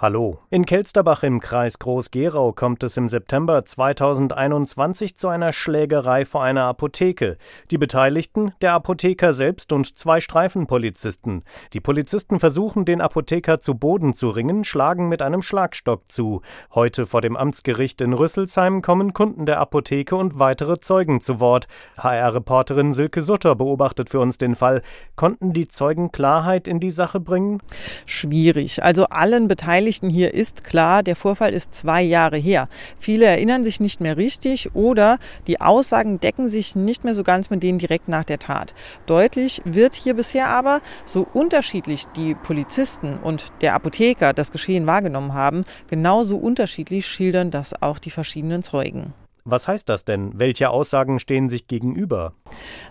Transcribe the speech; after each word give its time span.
Hallo. 0.00 0.38
In 0.50 0.64
Kelsterbach 0.64 1.24
im 1.24 1.40
Kreis 1.40 1.80
Groß-Gerau 1.80 2.52
kommt 2.52 2.84
es 2.84 2.96
im 2.96 3.08
September 3.08 3.64
2021 3.64 5.16
zu 5.16 5.26
einer 5.26 5.52
Schlägerei 5.52 6.24
vor 6.24 6.44
einer 6.44 6.66
Apotheke. 6.66 7.36
Die 7.72 7.78
Beteiligten, 7.78 8.52
der 8.62 8.74
Apotheker 8.74 9.32
selbst 9.32 9.72
und 9.72 9.98
zwei 9.98 10.20
Streifenpolizisten. 10.20 11.42
Die 11.72 11.80
Polizisten 11.80 12.38
versuchen, 12.38 12.84
den 12.84 13.00
Apotheker 13.00 13.58
zu 13.58 13.74
Boden 13.74 14.14
zu 14.14 14.30
ringen, 14.30 14.62
schlagen 14.62 15.08
mit 15.08 15.20
einem 15.20 15.42
Schlagstock 15.42 16.02
zu. 16.06 16.42
Heute 16.72 17.04
vor 17.04 17.20
dem 17.20 17.36
Amtsgericht 17.36 18.00
in 18.00 18.12
Rüsselsheim 18.12 18.82
kommen 18.82 19.14
Kunden 19.14 19.46
der 19.46 19.58
Apotheke 19.58 20.14
und 20.14 20.38
weitere 20.38 20.78
Zeugen 20.78 21.20
zu 21.20 21.40
Wort. 21.40 21.66
HR-Reporterin 21.96 22.92
Silke 22.92 23.20
Sutter 23.20 23.56
beobachtet 23.56 24.10
für 24.10 24.20
uns 24.20 24.38
den 24.38 24.54
Fall. 24.54 24.82
Konnten 25.16 25.52
die 25.52 25.66
Zeugen 25.66 26.12
Klarheit 26.12 26.68
in 26.68 26.78
die 26.78 26.92
Sache 26.92 27.18
bringen? 27.18 27.60
Schwierig. 28.06 28.84
Also 28.84 29.06
allen 29.06 29.48
Beteiligten 29.48 29.87
Beteiligten 29.88 30.10
hier 30.10 30.34
ist 30.34 30.64
klar, 30.64 31.02
der 31.02 31.16
Vorfall 31.16 31.54
ist 31.54 31.74
zwei 31.74 32.02
Jahre 32.02 32.36
her. 32.36 32.68
Viele 32.98 33.24
erinnern 33.24 33.64
sich 33.64 33.80
nicht 33.80 34.02
mehr 34.02 34.18
richtig 34.18 34.74
oder 34.74 35.18
die 35.46 35.62
Aussagen 35.62 36.20
decken 36.20 36.50
sich 36.50 36.76
nicht 36.76 37.04
mehr 37.04 37.14
so 37.14 37.22
ganz 37.22 37.48
mit 37.48 37.62
denen 37.62 37.78
direkt 37.78 38.06
nach 38.06 38.24
der 38.24 38.38
Tat. 38.38 38.74
Deutlich 39.06 39.62
wird 39.64 39.94
hier 39.94 40.12
bisher 40.12 40.48
aber, 40.48 40.82
so 41.06 41.26
unterschiedlich 41.32 42.04
die 42.16 42.34
Polizisten 42.34 43.16
und 43.16 43.46
der 43.62 43.72
Apotheker 43.72 44.34
das 44.34 44.52
Geschehen 44.52 44.86
wahrgenommen 44.86 45.32
haben, 45.32 45.64
genauso 45.88 46.36
unterschiedlich 46.36 47.06
schildern 47.06 47.50
das 47.50 47.80
auch 47.80 47.98
die 47.98 48.10
verschiedenen 48.10 48.62
Zeugen. 48.62 49.14
Was 49.50 49.66
heißt 49.66 49.88
das 49.88 50.04
denn? 50.04 50.32
Welche 50.34 50.68
Aussagen 50.68 51.18
stehen 51.18 51.48
sich 51.48 51.68
gegenüber? 51.68 52.34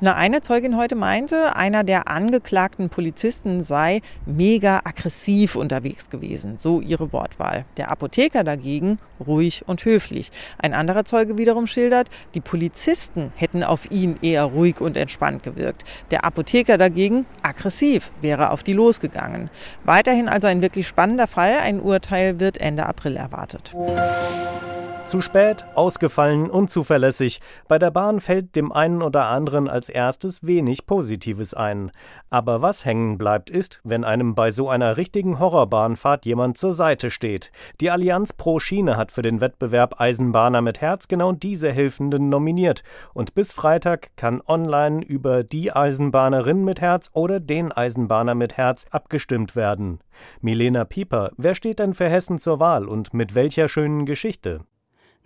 Na, 0.00 0.14
eine 0.14 0.40
Zeugin 0.40 0.76
heute 0.76 0.94
meinte, 0.94 1.56
einer 1.56 1.82
der 1.82 2.06
angeklagten 2.06 2.90
Polizisten 2.90 3.64
sei 3.64 4.02
mega 4.24 4.80
aggressiv 4.84 5.56
unterwegs 5.56 6.10
gewesen, 6.10 6.56
so 6.56 6.80
ihre 6.80 7.12
Wortwahl. 7.12 7.64
Der 7.76 7.90
Apotheker 7.90 8.44
dagegen 8.44 9.00
ruhig 9.26 9.64
und 9.66 9.84
höflich. 9.84 10.30
Ein 10.56 10.74
anderer 10.74 11.04
Zeuge 11.04 11.38
wiederum 11.38 11.66
schildert, 11.66 12.08
die 12.34 12.40
Polizisten 12.40 13.32
hätten 13.34 13.64
auf 13.64 13.90
ihn 13.90 14.16
eher 14.22 14.44
ruhig 14.44 14.80
und 14.80 14.96
entspannt 14.96 15.42
gewirkt. 15.42 15.82
Der 16.12 16.24
Apotheker 16.24 16.78
dagegen 16.78 17.26
aggressiv 17.42 18.12
wäre 18.20 18.52
auf 18.52 18.62
die 18.62 18.74
losgegangen. 18.74 19.50
Weiterhin 19.82 20.28
also 20.28 20.46
ein 20.46 20.62
wirklich 20.62 20.86
spannender 20.86 21.26
Fall. 21.26 21.58
Ein 21.58 21.80
Urteil 21.80 22.38
wird 22.38 22.58
Ende 22.58 22.86
April 22.86 23.16
erwartet. 23.16 23.74
Zu 25.04 25.20
spät, 25.20 25.66
ausgefallen, 25.74 26.48
unzuverlässig. 26.48 27.42
Bei 27.68 27.78
der 27.78 27.90
Bahn 27.90 28.20
fällt 28.20 28.56
dem 28.56 28.72
einen 28.72 29.02
oder 29.02 29.26
anderen 29.26 29.68
als 29.68 29.90
erstes 29.90 30.46
wenig 30.46 30.86
Positives 30.86 31.52
ein. 31.52 31.90
Aber 32.30 32.62
was 32.62 32.86
hängen 32.86 33.18
bleibt, 33.18 33.50
ist, 33.50 33.82
wenn 33.84 34.02
einem 34.02 34.34
bei 34.34 34.50
so 34.50 34.70
einer 34.70 34.96
richtigen 34.96 35.38
Horrorbahnfahrt 35.38 36.24
jemand 36.24 36.56
zur 36.56 36.72
Seite 36.72 37.10
steht. 37.10 37.52
Die 37.82 37.90
Allianz 37.90 38.32
Pro 38.32 38.58
Schiene 38.58 38.96
hat 38.96 39.12
für 39.12 39.20
den 39.20 39.42
Wettbewerb 39.42 40.00
Eisenbahner 40.00 40.62
mit 40.62 40.80
Herz 40.80 41.06
genau 41.06 41.32
diese 41.32 41.70
Helfenden 41.70 42.30
nominiert. 42.30 42.82
Und 43.12 43.34
bis 43.34 43.52
Freitag 43.52 44.16
kann 44.16 44.40
online 44.46 45.04
über 45.04 45.44
die 45.44 45.70
Eisenbahnerin 45.70 46.64
mit 46.64 46.80
Herz 46.80 47.10
oder 47.12 47.40
den 47.40 47.72
Eisenbahner 47.72 48.34
mit 48.34 48.56
Herz 48.56 48.86
abgestimmt 48.90 49.54
werden. 49.54 50.00
Milena 50.40 50.86
Pieper, 50.86 51.30
wer 51.36 51.54
steht 51.54 51.78
denn 51.78 51.92
für 51.92 52.08
Hessen 52.08 52.38
zur 52.38 52.58
Wahl 52.58 52.88
und 52.88 53.12
mit 53.12 53.34
welcher 53.34 53.68
schönen 53.68 54.06
Geschichte? 54.06 54.64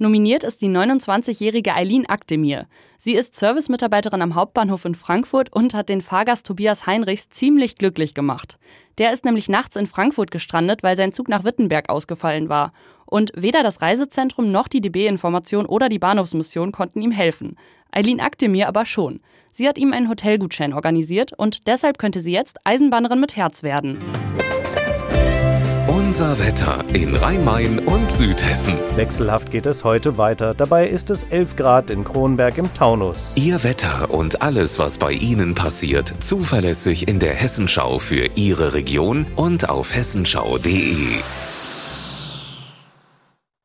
Nominiert 0.00 0.44
ist 0.44 0.62
die 0.62 0.68
29-jährige 0.68 1.74
Eileen 1.74 2.06
Akdemir. 2.06 2.68
Sie 2.98 3.14
ist 3.14 3.34
Servicemitarbeiterin 3.34 4.22
am 4.22 4.36
Hauptbahnhof 4.36 4.84
in 4.84 4.94
Frankfurt 4.94 5.52
und 5.52 5.74
hat 5.74 5.88
den 5.88 6.02
Fahrgast 6.02 6.46
Tobias 6.46 6.86
Heinrichs 6.86 7.30
ziemlich 7.30 7.74
glücklich 7.74 8.14
gemacht. 8.14 8.60
Der 8.98 9.12
ist 9.12 9.24
nämlich 9.24 9.48
nachts 9.48 9.74
in 9.74 9.88
Frankfurt 9.88 10.30
gestrandet, 10.30 10.84
weil 10.84 10.96
sein 10.96 11.10
Zug 11.10 11.28
nach 11.28 11.42
Wittenberg 11.42 11.90
ausgefallen 11.90 12.48
war. 12.48 12.72
Und 13.06 13.32
weder 13.34 13.64
das 13.64 13.82
Reisezentrum 13.82 14.52
noch 14.52 14.68
die 14.68 14.80
DB-Information 14.80 15.66
oder 15.66 15.88
die 15.88 15.98
Bahnhofsmission 15.98 16.70
konnten 16.70 17.02
ihm 17.02 17.10
helfen. 17.10 17.56
Eileen 17.90 18.20
Akdemir 18.20 18.68
aber 18.68 18.86
schon. 18.86 19.18
Sie 19.50 19.66
hat 19.66 19.78
ihm 19.78 19.92
einen 19.92 20.08
Hotelgutschein 20.08 20.74
organisiert 20.74 21.32
und 21.36 21.66
deshalb 21.66 21.98
könnte 21.98 22.20
sie 22.20 22.32
jetzt 22.32 22.58
Eisenbahnerin 22.62 23.18
mit 23.18 23.34
Herz 23.34 23.64
werden. 23.64 23.98
Unser 26.08 26.38
Wetter 26.38 26.82
in 26.94 27.14
Rhein-Main 27.14 27.80
und 27.80 28.10
Südhessen. 28.10 28.72
Wechselhaft 28.96 29.50
geht 29.50 29.66
es 29.66 29.84
heute 29.84 30.16
weiter. 30.16 30.54
Dabei 30.54 30.88
ist 30.88 31.10
es 31.10 31.24
11 31.24 31.56
Grad 31.56 31.90
in 31.90 32.02
Kronberg 32.02 32.56
im 32.56 32.72
Taunus. 32.72 33.34
Ihr 33.36 33.62
Wetter 33.62 34.10
und 34.10 34.40
alles, 34.40 34.78
was 34.78 34.96
bei 34.96 35.12
Ihnen 35.12 35.54
passiert, 35.54 36.14
zuverlässig 36.20 37.08
in 37.08 37.18
der 37.18 37.34
Hessenschau 37.34 37.98
für 37.98 38.24
Ihre 38.36 38.72
Region 38.72 39.26
und 39.36 39.68
auf 39.68 39.94
hessenschau.de. 39.94 41.18